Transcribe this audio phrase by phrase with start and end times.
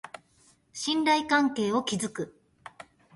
[0.73, 2.35] 信頼関係を築く